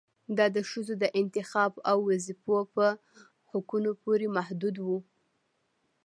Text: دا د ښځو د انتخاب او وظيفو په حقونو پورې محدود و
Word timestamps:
دا 0.37 0.45
د 0.55 0.57
ښځو 0.69 0.93
د 1.03 1.05
انتخاب 1.21 1.73
او 1.89 1.97
وظيفو 2.09 2.57
په 2.75 2.85
حقونو 3.51 3.91
پورې 4.03 4.27
محدود 4.37 4.75
و 4.85 4.87